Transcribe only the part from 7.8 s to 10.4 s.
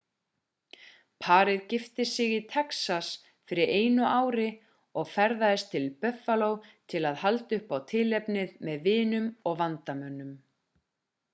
tilefnið með vinum og vandamönnum